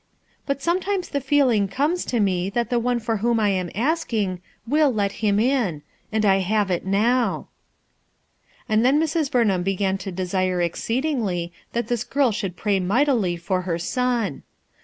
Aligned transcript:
But 0.47 0.63
sometimes 0.63 1.09
the 1.09 1.21
feeling 1.21 1.67
comes 1.67 2.05
to 2.05 2.19
me 2.19 2.49
that 2.49 2.71
the 2.71 2.79
one 2.79 2.97
for 2.99 3.17
whom 3.17 3.39
I 3.39 3.49
am 3.49 3.69
asking, 3.75 4.41
will 4.65 4.91
let 4.91 5.11
him 5.21 5.39
in; 5.39 5.83
and 6.11 6.25
I 6.25 6.37
have 6.37 6.71
it 6.71 6.83
now." 6.83 7.49
And 8.67 8.83
then 8.83 8.99
Mrs. 8.99 9.29
Burnham 9.29 9.61
began 9.61 9.99
to 9.99 10.11
desire 10.11 10.59
AX 10.59 10.59
ALLY 10.59 10.65
m 10.65 10.65
exceedingly 11.03 11.53
that 11.73 11.87
this 11.87 12.03
girl 12.03 12.31
thould 12.31 12.55
pray 12.55 12.79
mightily 12.79 13.37
for 13.37 13.61
her 13.61 13.77
son. 13.77 14.41